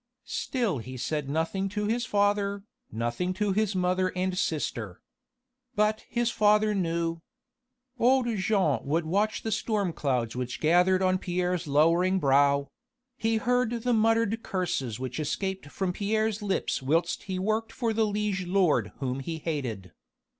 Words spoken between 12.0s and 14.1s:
brow; he heard the